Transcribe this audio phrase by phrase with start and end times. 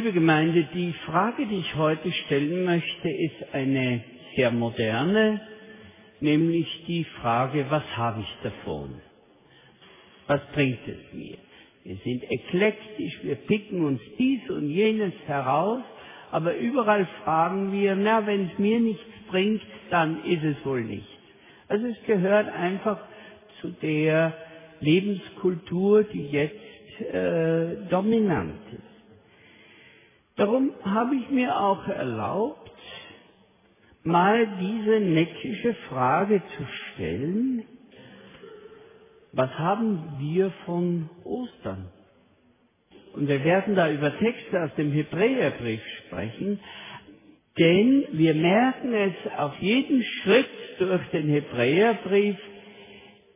[0.00, 4.02] Liebe Gemeinde, die Frage, die ich heute stellen möchte, ist eine
[4.34, 5.42] sehr moderne,
[6.20, 8.94] nämlich die Frage, was habe ich davon?
[10.26, 11.36] Was bringt es mir?
[11.84, 15.82] Wir sind eklektisch, wir picken uns dies und jenes heraus,
[16.30, 19.60] aber überall fragen wir, na, wenn es mir nichts bringt,
[19.90, 21.12] dann ist es wohl nichts.
[21.68, 23.00] Also es gehört einfach
[23.60, 24.32] zu der
[24.80, 28.89] Lebenskultur, die jetzt äh, dominant ist.
[30.40, 32.72] Darum habe ich mir auch erlaubt,
[34.04, 37.64] mal diese neckische Frage zu stellen,
[39.32, 41.90] was haben wir von Ostern?
[43.12, 46.58] Und wir werden da über Texte aus dem Hebräerbrief sprechen,
[47.58, 52.38] denn wir merken es auf jeden Schritt durch den Hebräerbrief,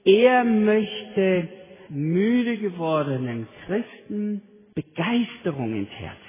[0.07, 1.49] er möchte
[1.91, 4.41] müde gewordenen Christen
[4.75, 6.24] Begeisterung ins Herz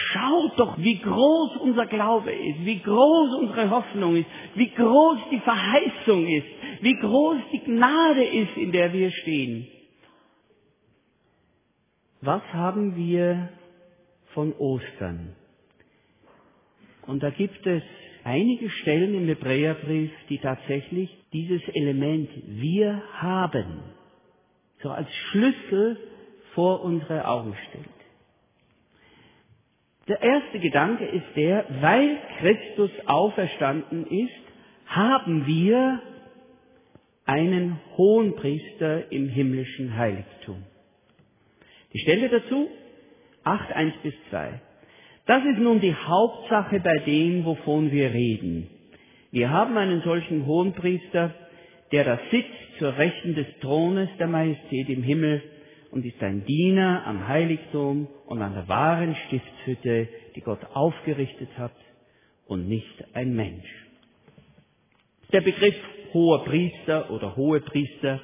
[0.00, 5.40] Schaut doch, wie groß unser Glaube ist, wie groß unsere Hoffnung ist, wie groß die
[5.40, 6.46] Verheißung ist,
[6.82, 9.66] wie groß die Gnade ist, in der wir stehen.
[12.20, 13.48] Was haben wir
[14.34, 15.34] von Ostern?
[17.06, 17.82] Und da gibt es
[18.22, 23.82] einige Stellen im Hebräerbrief, die tatsächlich dieses Element wir haben
[24.80, 25.96] so als Schlüssel
[26.54, 27.97] vor unsere Augen stellt.
[30.08, 34.32] Der erste Gedanke ist der, weil Christus auferstanden ist,
[34.86, 36.00] haben wir
[37.26, 40.62] einen Hohenpriester im himmlischen Heiligtum.
[41.92, 42.68] Die Stelle dazu
[43.44, 44.60] 8, 1 bis 2.
[45.26, 48.70] Das ist nun die Hauptsache bei dem, wovon wir reden.
[49.30, 51.34] Wir haben einen solchen Hohenpriester,
[51.92, 55.42] der da sitzt zur Rechten des Thrones der Majestät im Himmel
[55.90, 61.74] und ist ein Diener am Heiligtum und an der wahren Stiftshütte, die Gott aufgerichtet hat
[62.46, 63.86] und nicht ein Mensch.
[65.32, 65.76] Der Begriff
[66.12, 68.20] hoher Priester oder hohe Priester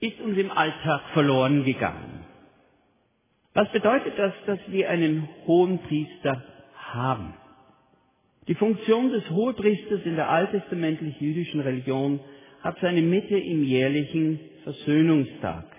[0.00, 2.24] ist uns im Alltag verloren gegangen.
[3.54, 7.34] Was bedeutet das, dass wir einen hohen Priester haben?
[8.48, 12.20] Die Funktion des Hohepriesters in der alttestamentlich-jüdischen Religion
[12.60, 15.75] hat seine Mitte im jährlichen Versöhnungstag.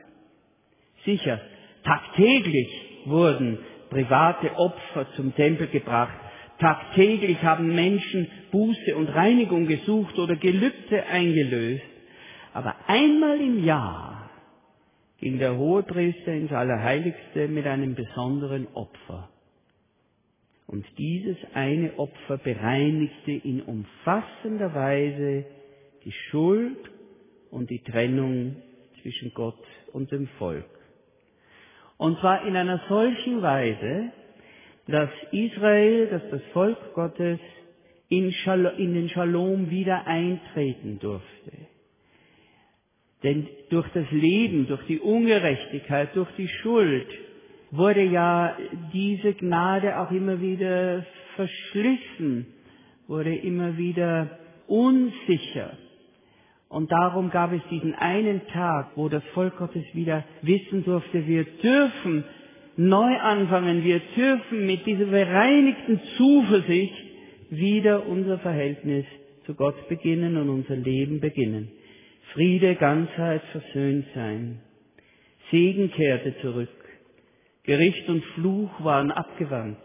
[1.07, 1.39] Sicher,
[1.85, 2.67] tagtäglich
[3.05, 3.59] wurden
[3.89, 6.13] private Opfer zum Tempel gebracht.
[6.59, 11.85] Tagtäglich haben Menschen Buße und Reinigung gesucht oder Gelübde eingelöst.
[12.53, 14.29] Aber einmal im Jahr
[15.19, 19.29] ging der Hohepriester ins Allerheiligste mit einem besonderen Opfer.
[20.65, 25.45] Und dieses eine Opfer bereinigte in umfassender Weise
[26.03, 26.77] die Schuld
[27.49, 28.57] und die Trennung
[29.01, 29.63] zwischen Gott
[29.93, 30.76] und dem Volk.
[31.97, 34.11] Und zwar in einer solchen Weise,
[34.87, 37.39] dass Israel, dass das Volk Gottes
[38.09, 38.33] in,
[38.77, 41.51] in den Shalom wieder eintreten durfte.
[43.23, 47.07] Denn durch das Leben, durch die Ungerechtigkeit, durch die Schuld
[47.71, 48.55] wurde ja
[48.93, 51.05] diese Gnade auch immer wieder
[51.35, 52.45] verschlissen,
[53.07, 54.37] wurde immer wieder
[54.67, 55.71] unsicher.
[56.69, 61.45] Und darum gab es diesen einen Tag, wo das Volk Gottes wieder wissen durfte, wir
[61.45, 62.25] dürfen
[62.75, 66.93] neu anfangen, wir dürfen mit dieser bereinigten Zuversicht
[67.49, 69.05] wieder unser Verhältnis
[69.45, 71.71] zu Gott beginnen und unser Leben beginnen.
[72.33, 74.59] Friede, Ganzheit, versöhnt sein.
[75.49, 76.69] Segen kehrte zurück.
[77.63, 79.77] Gericht und Fluch waren abgewandt.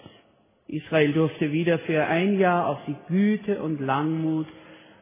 [0.66, 4.46] Israel durfte wieder für ein Jahr auf die Güte und Langmut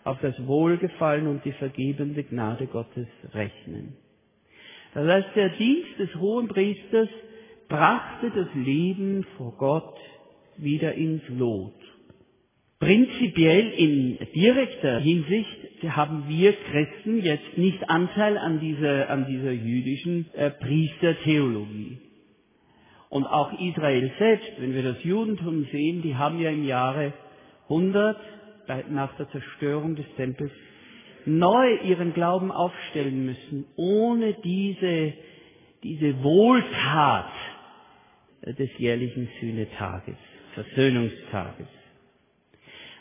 [0.05, 3.97] auf das Wohlgefallen und die vergebende Gnade Gottes rechnen.
[4.94, 7.08] Das heißt, der Dienst des hohen Priesters
[7.69, 9.97] brachte das Leben vor Gott
[10.56, 11.75] wieder ins Lot.
[12.81, 20.26] Prinzipiell in direkter Hinsicht haben wir Christen jetzt nicht Anteil an dieser, an dieser jüdischen
[20.35, 21.99] äh, Priestertheologie.
[23.11, 27.12] Und auch Israel selbst, wenn wir das Judentum sehen, die haben ja im Jahre
[27.64, 28.17] 100
[28.88, 30.52] nach der Zerstörung des Tempels
[31.26, 35.12] neu ihren Glauben aufstellen müssen, ohne diese,
[35.82, 37.32] diese Wohltat
[38.43, 40.17] des jährlichen Sühnetages,
[40.55, 41.69] Versöhnungstages.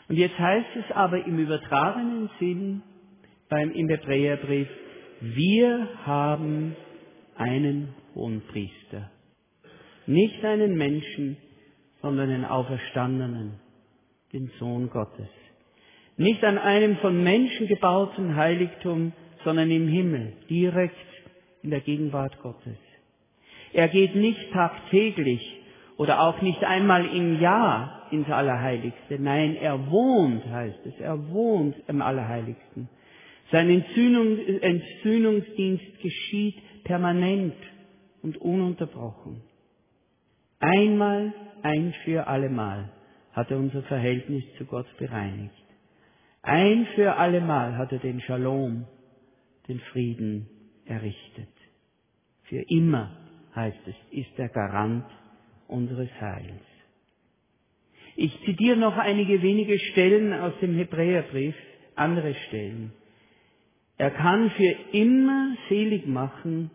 [0.08, 2.82] Und jetzt heißt es aber im übertragenen Sinn
[3.48, 4.68] beim, im Hebräerbrief,
[5.20, 6.76] wir haben
[7.36, 9.10] einen hohen Priester.
[10.06, 11.36] Nicht einen Menschen,
[12.02, 13.60] sondern einen Auferstandenen,
[14.32, 15.28] den Sohn Gottes.
[16.20, 20.94] Nicht an einem von Menschen gebauten Heiligtum, sondern im Himmel, direkt
[21.62, 22.76] in der Gegenwart Gottes.
[23.72, 25.40] Er geht nicht tagtäglich
[25.96, 29.18] oder auch nicht einmal im Jahr ins Allerheiligste.
[29.18, 31.00] Nein, er wohnt, heißt es.
[31.00, 32.90] Er wohnt im Allerheiligsten.
[33.50, 37.56] Sein Entzündung, Entzündungsdienst geschieht permanent
[38.22, 39.40] und ununterbrochen.
[40.58, 41.32] Einmal,
[41.62, 42.92] ein für allemal
[43.32, 45.59] hat er unser Verhältnis zu Gott bereinigt.
[46.42, 48.86] Ein für allemal hat er den Shalom,
[49.68, 50.48] den Frieden
[50.86, 51.48] errichtet.
[52.44, 53.16] Für immer,
[53.54, 55.04] heißt es, ist der Garant
[55.68, 56.62] unseres Heils.
[58.16, 61.54] Ich zitiere noch einige wenige Stellen aus dem Hebräerbrief,
[61.94, 62.92] andere Stellen.
[63.98, 66.70] Er kann für immer selig machen,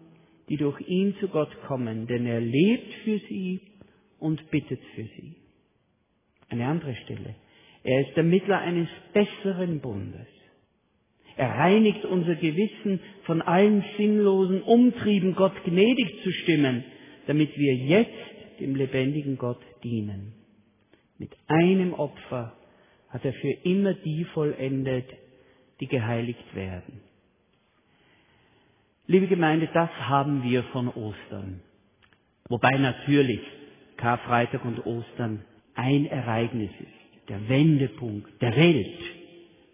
[0.48, 3.62] die durch ihn zu Gott kommen, denn er lebt für sie
[4.20, 5.36] und bittet für sie.
[6.50, 7.36] Eine andere Stelle.
[7.86, 10.28] Er ist der Mittler eines besseren Bundes.
[11.38, 16.84] Er reinigt unser Gewissen von allen sinnlosen Umtrieben, Gott gnädig zu stimmen,
[17.28, 20.34] damit wir jetzt dem lebendigen Gott dienen.
[21.20, 22.58] Mit einem Opfer
[23.10, 25.06] hat er für immer die vollendet,
[25.80, 27.02] die geheiligt werden.
[29.06, 31.62] Liebe Gemeinde, das haben wir von Ostern.
[32.50, 33.42] Wobei natürlich
[33.98, 35.46] Karfreitag und Ostern
[35.76, 39.00] ein Ereignis ist, der Wendepunkt der Welt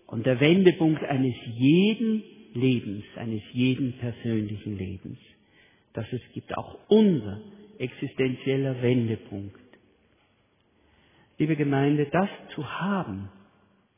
[0.08, 5.18] und der Wendepunkt eines jeden Lebens, eines jeden persönlichen Lebens.
[5.94, 7.42] Dass es gibt auch unser
[7.78, 9.60] existenzieller Wendepunkt.
[11.38, 13.30] Liebe Gemeinde, das zu haben,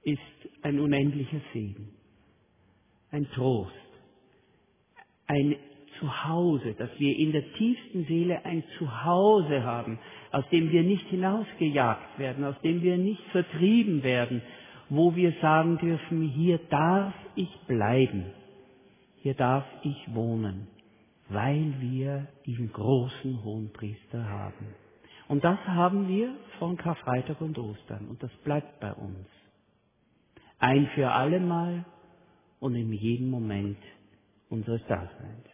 [0.04, 0.20] ist
[0.62, 1.90] ein unendlicher Segen,
[3.12, 3.74] ein Trost,
[5.28, 5.56] ein
[6.00, 10.00] Zuhause, dass wir in der tiefsten Seele ein Zuhause haben,
[10.34, 14.42] aus dem wir nicht hinausgejagt werden, aus dem wir nicht vertrieben werden,
[14.90, 18.26] wo wir sagen dürfen, hier darf ich bleiben,
[19.22, 20.68] hier darf ich wohnen,
[21.30, 24.74] weil wir diesen großen Hohenpriester haben.
[25.28, 29.28] Und das haben wir von Karfreitag und Ostern und das bleibt bei uns.
[30.58, 31.86] Ein für allemal
[32.60, 33.78] und in jedem Moment
[34.50, 35.46] unseres Daseins.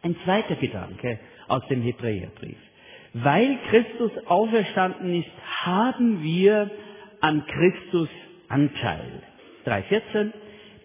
[0.00, 2.58] Ein zweiter Gedanke aus dem Hebräerbrief.
[3.14, 5.30] Weil Christus auferstanden ist,
[5.64, 6.70] haben wir
[7.20, 8.08] an Christus
[8.48, 9.22] Anteil.
[9.66, 10.32] 3.14.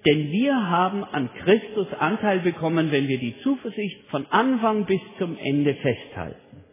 [0.06, 5.38] Denn wir haben an Christus Anteil bekommen, wenn wir die Zuversicht von Anfang bis zum
[5.38, 6.64] Ende festhalten.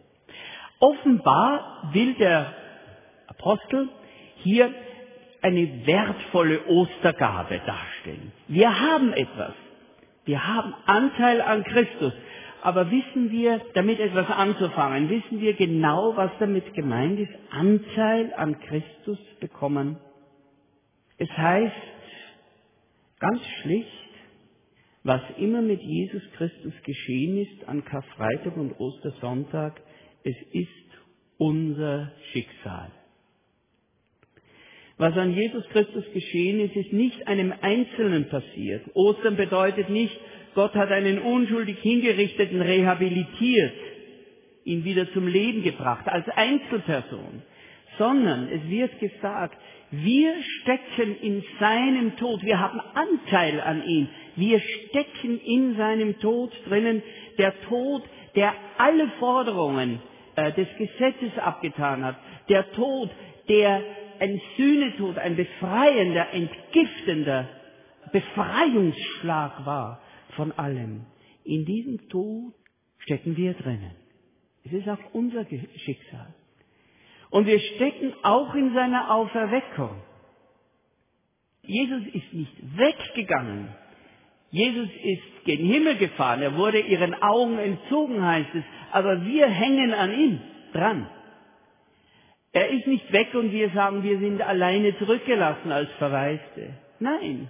[0.79, 2.53] Offenbar will der
[3.27, 3.89] Apostel
[4.37, 4.73] hier
[5.41, 8.31] eine wertvolle Ostergabe darstellen.
[8.47, 9.53] Wir haben etwas.
[10.25, 12.13] Wir haben Anteil an Christus.
[12.65, 17.31] Aber wissen wir, damit etwas anzufangen, wissen wir genau, was damit gemeint ist?
[17.51, 19.97] Anteil an Christus bekommen.
[21.19, 21.75] Es heißt
[23.19, 24.09] ganz schlicht,
[25.03, 29.79] was immer mit Jesus Christus geschehen ist an Karfreitag und Ostersonntag,
[30.23, 30.89] es ist
[31.37, 32.91] unser Schicksal.
[34.97, 38.89] Was an Jesus Christus geschehen ist, ist nicht einem Einzelnen passiert.
[38.95, 40.17] Ostern bedeutet nicht,
[40.55, 43.73] Gott hat einen unschuldig hingerichteten rehabilitiert,
[44.63, 47.43] ihn wieder zum Leben gebracht, als Einzelperson,
[47.97, 49.57] sondern es wird gesagt,
[49.91, 54.07] wir stecken in seinem Tod, wir haben Anteil an ihm,
[54.37, 57.03] wir stecken in seinem Tod drinnen,
[57.37, 58.03] der Tod,
[58.35, 59.99] der alle Forderungen
[60.35, 62.15] äh, des Gesetzes abgetan hat,
[62.49, 63.09] der Tod,
[63.49, 63.81] der
[64.19, 67.49] ein Sühnetod, ein befreiender, entgiftender
[68.13, 70.01] Befreiungsschlag war
[70.35, 71.05] von allem.
[71.43, 72.53] In diesem Tod
[72.99, 73.95] stecken wir drinnen.
[74.63, 76.33] Es ist auch unser Schicksal.
[77.29, 80.01] Und wir stecken auch in seiner Auferweckung.
[81.63, 83.69] Jesus ist nicht weggegangen.
[84.51, 86.41] Jesus ist gen Himmel gefahren.
[86.41, 88.63] Er wurde ihren Augen entzogen, heißt es.
[88.91, 90.39] Aber wir hängen an ihm
[90.71, 91.09] dran.
[92.53, 96.73] Er ist nicht weg und wir sagen, wir sind alleine zurückgelassen als Verwaiste.
[96.99, 97.49] Nein,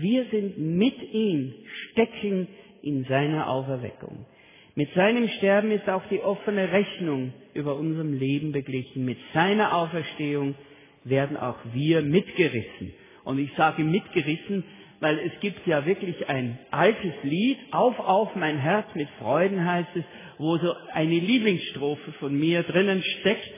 [0.00, 1.54] wir sind mit ihm,
[1.90, 2.48] stecken
[2.82, 4.26] in seiner Auferweckung.
[4.74, 9.04] Mit seinem Sterben ist auch die offene Rechnung über unserem Leben beglichen.
[9.04, 10.54] Mit seiner Auferstehung
[11.02, 12.94] werden auch wir mitgerissen.
[13.24, 14.62] Und ich sage mitgerissen,
[15.00, 19.96] weil es gibt ja wirklich ein altes Lied, Auf, auf, mein Herz mit Freuden heißt
[19.96, 20.04] es,
[20.38, 23.52] wo so eine Lieblingsstrophe von mir drinnen steckt.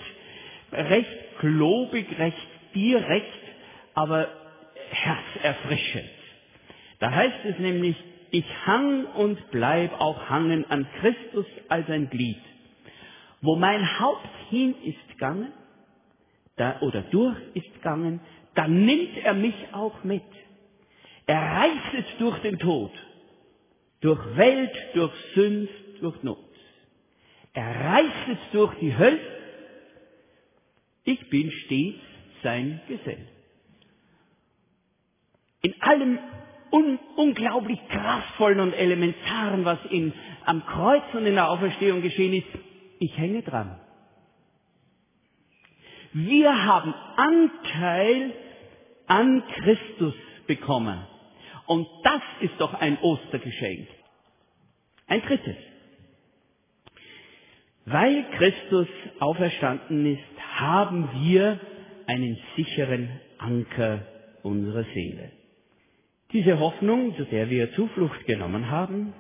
[0.73, 3.27] Recht klobig, recht direkt,
[3.95, 4.29] aber
[4.91, 6.20] herzerfrischend.
[7.01, 7.97] Da heißt es nämlich,
[8.31, 12.41] ich hang und bleib auch hangen an Christus als ein Glied.
[13.41, 15.53] Wo mein Haupt hin ist gegangen,
[16.57, 18.21] da, oder durch ist gegangen,
[18.55, 20.23] dann nimmt er mich auch mit.
[21.27, 22.93] Er reißt es durch den Tod,
[24.01, 26.39] durch Welt, durch Sünd, durch Not.
[27.55, 29.21] Er reißt durch die Hölle.
[31.05, 32.01] Ich bin stets
[32.43, 33.27] sein Gesell.
[35.63, 36.19] In allem
[36.71, 40.13] un unglaublich kraftvollen und elementaren, was in,
[40.45, 42.47] am Kreuz und in der Auferstehung geschehen ist,
[42.99, 43.81] ich hänge dran.
[46.13, 48.35] Wir haben Anteil
[49.07, 50.15] an Christus
[50.47, 51.07] bekommen.
[51.67, 53.87] Und das ist doch ein Ostergeschenk.
[55.07, 55.57] Ein drittes.
[57.85, 58.89] Weil Christus
[59.21, 61.61] auferstanden ist, haben wir
[62.07, 64.05] einen sicheren Anker
[64.43, 65.33] unserer Seele.
[66.33, 69.13] Diese Hoffnung, zu der wir Zuflucht genommen haben,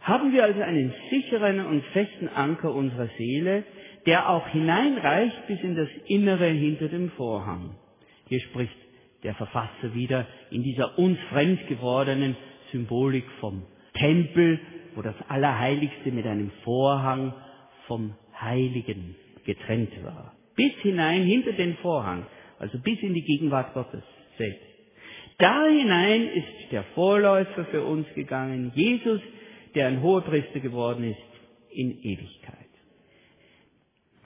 [0.00, 3.64] haben wir also einen sicheren und festen Anker unserer Seele,
[4.04, 7.76] der auch hineinreicht bis in das Innere hinter dem Vorhang.
[8.28, 8.76] Hier spricht
[9.22, 12.36] der Verfasser wieder in dieser uns fremd gewordenen
[12.70, 13.62] Symbolik vom
[13.94, 14.60] Tempel,
[14.94, 17.32] wo das Allerheiligste mit einem Vorhang
[17.86, 20.34] vom Heiligen getrennt war.
[20.56, 22.26] Bis hinein hinter den Vorhang,
[22.58, 24.02] also bis in die Gegenwart Gottes
[24.36, 24.73] selbst.
[25.38, 29.20] Da hinein ist der Vorläufer für uns gegangen, Jesus,
[29.74, 31.18] der ein Hohepriester geworden ist
[31.70, 32.54] in Ewigkeit.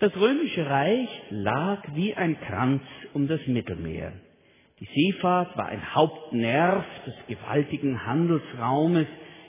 [0.01, 2.83] Das römische Reich lag wie ein Kranz
[3.15, 4.13] um das Mittelmeer.
[4.81, 9.07] Die Seefahrt war ein Hauptnerv des gewaltigen Handelsraumes,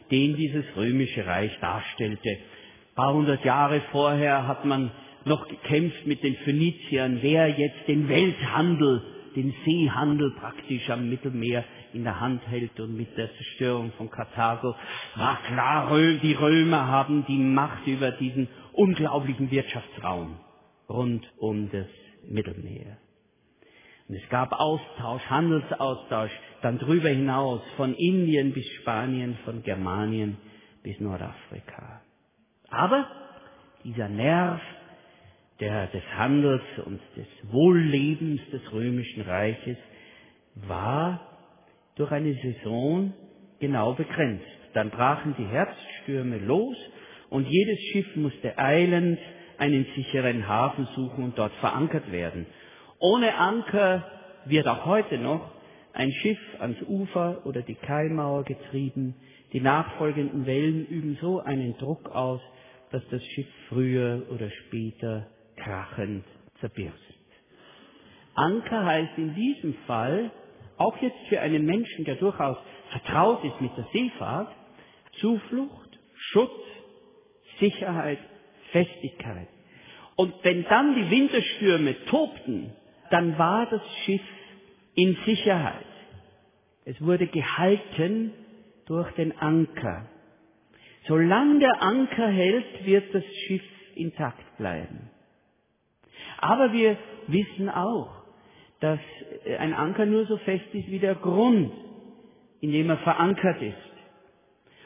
[0.10, 2.30] den dieses römische Reich darstellte.
[2.30, 4.92] Ein paar hundert Jahre vorher hat man
[5.26, 9.04] noch gekämpft mit den Phöniziern, wer jetzt den Welthandel,
[9.40, 14.76] den Seehandel praktisch am Mittelmeer in der Hand hält und mit der Zerstörung von Karthago.
[15.16, 20.38] War klar, die Römer haben die Macht über diesen unglaublichen Wirtschaftsraum
[20.90, 21.88] rund um das
[22.28, 22.98] Mittelmeer.
[24.10, 26.32] Und es gab Austausch, Handelsaustausch,
[26.62, 30.38] dann drüber hinaus, von Indien bis Spanien, von Germanien
[30.84, 32.02] bis Nordafrika.
[32.70, 33.08] Aber
[33.86, 34.60] dieser Nerv
[35.60, 39.78] der, des Handels und des Wohllebens des römischen Reiches
[40.56, 41.20] war
[41.96, 43.14] durch eine Saison
[43.60, 44.46] genau begrenzt.
[44.74, 46.78] Dann brachen die Herbststürme los
[47.30, 49.20] und jedes Schiff musste eilend
[49.58, 52.46] einen sicheren Hafen suchen und dort verankert werden.
[53.00, 54.06] Ohne Anker
[54.46, 55.52] wird auch heute noch
[55.94, 59.16] ein Schiff ans Ufer oder die Kaimauer getrieben.
[59.52, 62.40] Die nachfolgenden Wellen üben so einen Druck aus,
[62.92, 65.28] dass das Schiff früher oder später
[65.64, 66.26] krachend
[66.60, 66.98] zerbirst.
[68.36, 70.32] Anker heißt in diesem Fall,
[70.78, 72.58] auch jetzt für einen Menschen, der durchaus
[72.92, 74.56] vertraut ist mit der Seefahrt,
[75.20, 76.52] Zuflucht, Schutz,
[77.60, 78.20] Sicherheit,
[78.72, 79.48] Festigkeit.
[80.16, 82.74] Und wenn dann die Winterstürme tobten,
[83.10, 84.22] dann war das Schiff
[84.96, 85.86] in Sicherheit.
[86.86, 88.34] Es wurde gehalten
[88.86, 90.08] durch den Anker.
[91.08, 93.64] Solange der Anker hält, wird das Schiff
[93.96, 95.10] intakt bleiben.
[96.42, 98.10] Aber wir wissen auch,
[98.80, 99.00] dass
[99.60, 101.72] ein Anker nur so fest ist wie der Grund,
[102.62, 103.76] in dem er verankert ist.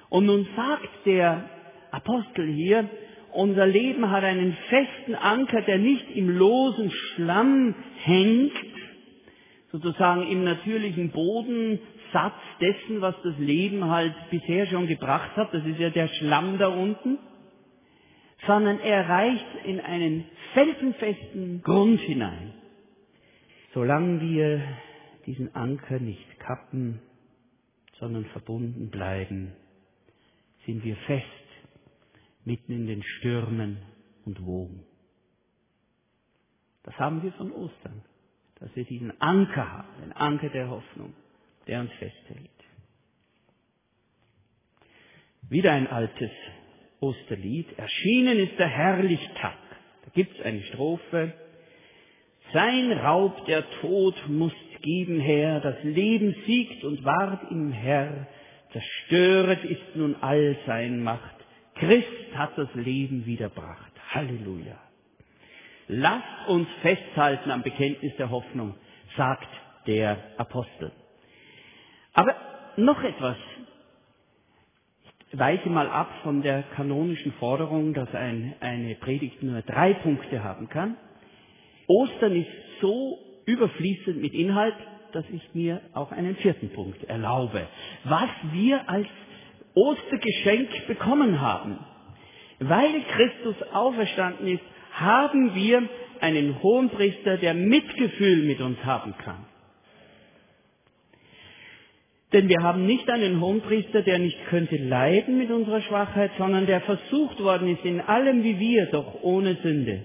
[0.10, 1.50] Und nun sagt der
[1.91, 2.89] Apostel hier,
[3.33, 8.51] unser Leben hat einen festen Anker, der nicht im losen Schlamm hängt,
[9.72, 15.79] sozusagen im natürlichen Bodensatz dessen, was das Leben halt bisher schon gebracht hat, das ist
[15.79, 17.17] ja der Schlamm da unten,
[18.46, 22.54] sondern er reicht in einen felsenfesten Grund hinein.
[23.74, 24.62] Solange wir
[25.26, 27.00] diesen Anker nicht kappen,
[28.00, 29.54] sondern verbunden bleiben,
[30.66, 31.26] sind wir fest
[32.46, 33.78] mitten in den Stürmen
[34.26, 34.84] und Wogen.
[36.84, 38.04] Das haben wir von Ostern,
[38.60, 41.14] dass wir diesen Anker haben, den Anker der Hoffnung,
[41.68, 42.50] der uns festhält.
[45.50, 46.32] Wieder ein altes
[47.03, 47.77] Osterlied.
[47.77, 49.57] Erschienen ist der Herrlichtag.
[50.05, 51.33] Da gibt es eine Strophe.
[52.53, 58.27] Sein Raub der Tod muss geben her, das Leben siegt und ward im Herr,
[58.72, 61.36] zerstöret ist nun all sein Macht.
[61.75, 63.91] Christ hat das Leben wiederbracht.
[64.12, 64.77] Halleluja.
[65.88, 68.75] Lasst uns festhalten am Bekenntnis der Hoffnung,
[69.17, 69.48] sagt
[69.88, 70.91] der Apostel.
[72.13, 72.36] Aber
[72.77, 73.38] noch etwas.
[75.34, 80.44] Ich weiche mal ab von der kanonischen Forderung, dass ein, eine Predigt nur drei Punkte
[80.44, 80.96] haben kann.
[81.88, 84.75] Ostern ist so überfließend mit Inhalt,
[85.12, 87.66] dass ich mir auch einen vierten Punkt erlaube.
[88.04, 89.08] Was wir als
[89.74, 91.80] Ostergeschenk bekommen haben.
[92.60, 95.90] Weil Christus auferstanden ist, haben wir
[96.22, 99.48] einen Hohenpriester, der Mitgefühl mit uns haben kann.
[102.34, 106.82] Denn wir haben nicht einen Hohenpriester, der nicht könnte leiden mit unserer Schwachheit, sondern der
[106.82, 110.04] versucht worden ist in allem wie wir, doch ohne Sünde.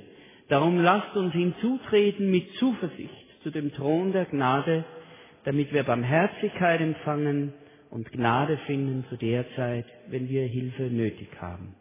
[0.49, 4.85] Darum lasst uns hinzutreten mit Zuversicht zu dem Thron der Gnade,
[5.45, 7.55] damit wir Barmherzigkeit empfangen
[7.91, 11.75] und Gnade finden zu der Zeit, wenn wir Hilfe nötig haben.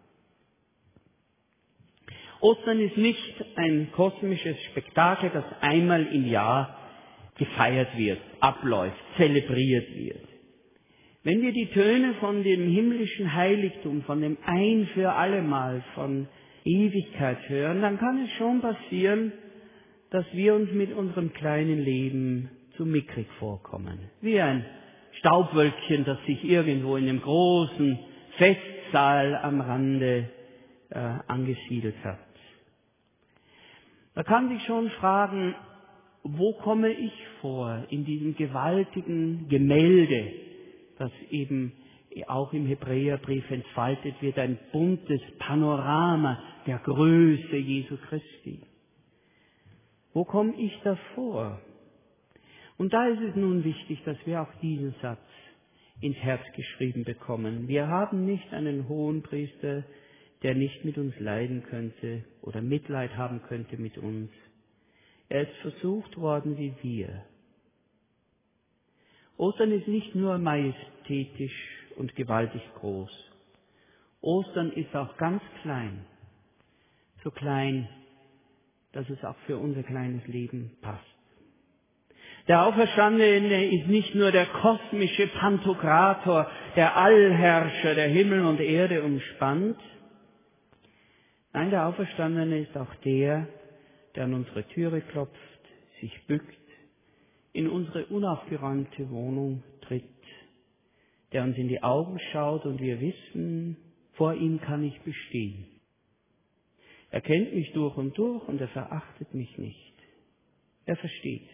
[2.39, 6.77] Ostern ist nicht ein kosmisches Spektakel, das einmal im Jahr
[7.37, 10.26] gefeiert wird, abläuft, zelebriert wird.
[11.27, 16.29] Wenn wir die Töne von dem himmlischen Heiligtum, von dem Ein für allemal, von
[16.63, 19.33] Ewigkeit hören, dann kann es schon passieren,
[20.09, 23.99] dass wir uns mit unserem kleinen Leben zu mickrig vorkommen.
[24.21, 24.63] Wie ein
[25.19, 27.99] Staubwölkchen, das sich irgendwo in dem großen
[28.37, 30.29] Festsaal am Rande
[30.91, 32.19] äh, angesiedelt hat.
[34.15, 35.55] Da kann sich schon fragen,
[36.23, 40.46] wo komme ich vor in diesem gewaltigen Gemälde,
[40.97, 41.73] das eben
[42.27, 48.61] auch im Hebräerbrief entfaltet wird, ein buntes Panorama der Größe Jesu Christi.
[50.13, 51.61] Wo komme ich da vor?
[52.77, 55.19] Und da ist es nun wichtig, dass wir auch diesen Satz
[56.01, 57.67] ins Herz geschrieben bekommen.
[57.67, 59.83] Wir haben nicht einen hohen Priester,
[60.43, 64.29] der nicht mit uns leiden könnte oder Mitleid haben könnte mit uns.
[65.29, 67.23] Er ist versucht worden wie wir.
[69.37, 73.11] Ostern ist nicht nur majestätisch und gewaltig groß.
[74.21, 76.05] Ostern ist auch ganz klein.
[77.23, 77.87] So klein,
[78.93, 81.03] dass es auch für unser kleines Leben passt.
[82.47, 89.77] Der Auferstandene ist nicht nur der kosmische Pantokrator, der Allherrscher, der Himmel und Erde umspannt.
[91.51, 93.47] Nein, der Auferstandene ist auch der,
[94.15, 95.35] der an unsere Türe klopft,
[95.99, 96.66] sich bückt,
[97.57, 100.03] in unsere unaufgeräumte Wohnung tritt,
[101.31, 103.77] der uns in die Augen schaut und wir wissen,
[104.13, 105.65] vor ihm kann ich bestehen.
[107.09, 109.93] Er kennt mich durch und durch und er verachtet mich nicht.
[110.85, 111.49] Er versteht.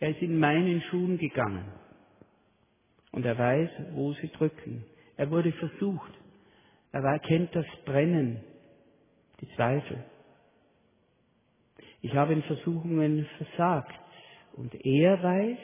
[0.00, 1.66] Er ist in meinen Schuhen gegangen.
[3.12, 4.82] Und er weiß, wo sie drücken.
[5.18, 6.12] Er wurde versucht.
[6.90, 8.42] Er kennt das Brennen,
[9.42, 10.04] die Zweifel.
[12.00, 14.07] Ich habe in Versuchungen versagt.
[14.58, 15.58] Und er weiß,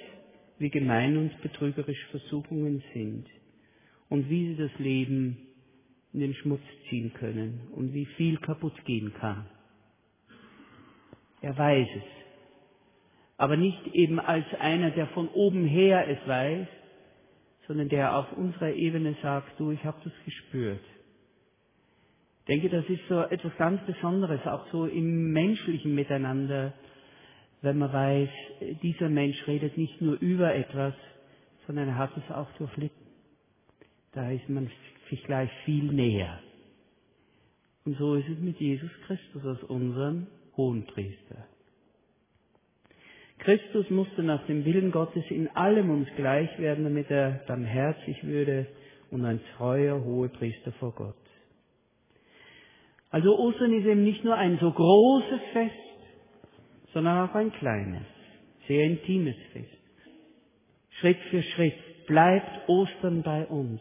[0.59, 3.26] wie gemein und betrügerisch Versuchungen sind
[4.09, 5.37] und wie sie das Leben
[6.12, 9.46] in den Schmutz ziehen können und wie viel kaputt gehen kann.
[11.42, 12.04] Er weiß es,
[13.37, 16.68] aber nicht eben als einer, der von oben her es weiß,
[17.66, 20.85] sondern der auf unserer Ebene sagt, du, ich habe das gespürt.
[22.40, 26.74] Ich denke, das ist so etwas ganz Besonderes, auch so im menschlichen Miteinander,
[27.64, 28.29] wenn man weiß,
[28.83, 30.94] dieser Mensch redet nicht nur über etwas,
[31.66, 33.07] sondern er hat es auch durchlitten.
[34.12, 34.70] Da ist man
[35.09, 36.40] sich gleich viel näher.
[37.87, 41.46] Und so ist es mit Jesus Christus als unserem Hohenpriester.
[43.38, 48.66] Christus musste nach dem Willen Gottes in allem uns gleich werden, damit er barmherzig würde
[49.11, 51.16] und ein treuer Hohepriester vor Gott.
[53.11, 55.93] Also Ostern ist eben nicht nur ein so großes Fest,
[56.94, 58.02] sondern auch ein kleines,
[58.66, 59.68] sehr intimes Fest.
[61.00, 63.80] Schritt für Schritt bleibt Ostern bei uns.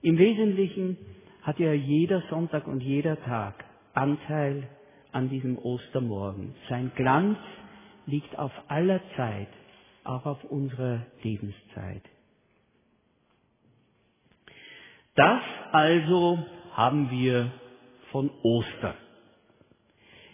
[0.00, 0.96] Im Wesentlichen
[1.42, 4.68] hat ja jeder Sonntag und jeder Tag Anteil
[5.12, 6.54] an diesem Ostermorgen.
[6.68, 7.38] Sein Glanz
[8.06, 9.48] liegt auf aller Zeit,
[10.04, 12.02] auch auf unserer Lebenszeit.
[15.14, 16.38] Das also
[16.72, 17.52] haben wir
[18.10, 18.96] von Ostern.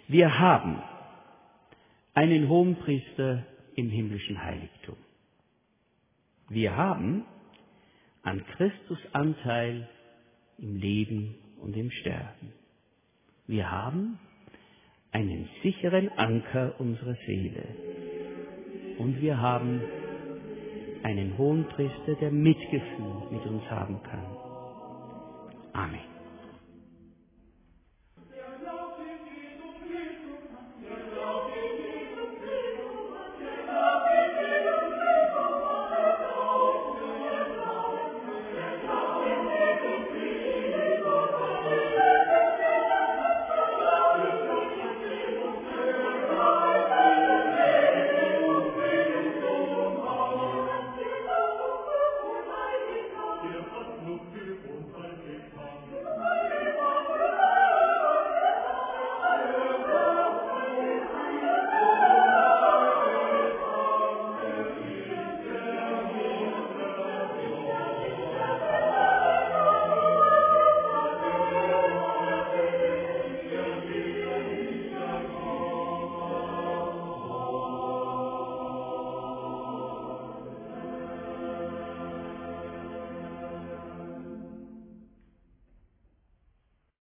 [0.09, 0.83] Wir haben
[2.15, 3.47] einen Hohenpriester
[3.77, 4.97] im himmlischen Heiligtum.
[6.49, 7.25] Wir haben
[8.23, 9.89] an Christus Anteil
[10.59, 12.53] im Leben und im Sterben.
[13.47, 14.19] Wir haben
[15.13, 17.65] einen sicheren Anker unserer Seele.
[18.99, 19.81] Und wir haben
[21.03, 24.41] einen Hohenpriester, der Mitgefühl mit uns haben kann.